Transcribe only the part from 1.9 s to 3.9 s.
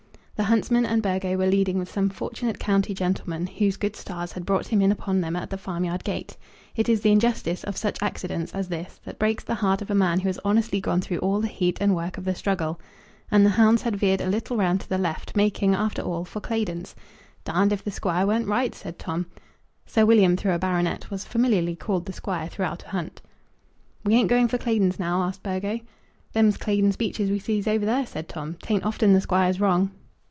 some fortunate county gentleman whose